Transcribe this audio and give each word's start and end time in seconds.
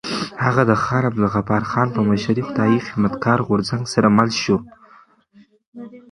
هغه 0.43 0.61
د 0.69 0.71
خان 0.83 1.03
عبدالغفار 1.09 1.63
خان 1.71 1.87
په 1.95 2.01
مشرۍ 2.09 2.41
خدایي 2.47 2.79
خدمتګار 2.87 3.39
غورځنګ 3.47 3.83
سره 3.93 4.07
مل 4.17 4.29
شو. 4.41 4.57